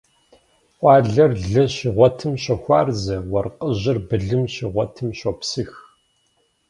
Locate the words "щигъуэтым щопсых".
4.53-5.71